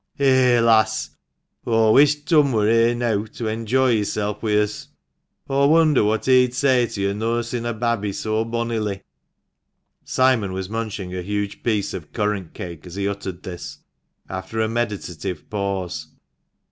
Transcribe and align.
"Eh, 0.19 0.59
lass, 0.59 1.11
aw 1.67 1.91
wish 1.91 2.21
Turn 2.25 2.51
wur 2.53 2.65
here 2.67 2.95
neaw, 2.95 3.27
to 3.35 3.45
enjoy 3.47 3.97
hisself 3.97 4.41
wi' 4.41 4.57
us. 4.59 4.87
Aw 5.47 5.67
wonder 5.67 6.03
what 6.03 6.25
he'd 6.25 6.55
say 6.55 6.87
to 6.87 6.99
yo' 6.99 7.13
nursin' 7.13 7.67
a 7.67 7.73
babby 7.75 8.11
so 8.11 8.43
bonnily?" 8.43 9.03
Simon 10.03 10.53
was 10.53 10.69
munching 10.71 11.13
a 11.13 11.21
huge 11.21 11.61
piece 11.61 11.93
of 11.93 12.13
currant 12.13 12.55
cake 12.55 12.87
as 12.87 12.95
he 12.95 13.07
uttered 13.07 13.43
this, 13.43 13.77
after 14.27 14.59
a 14.59 14.67
meditative 14.67 15.47
pause. 15.51 16.07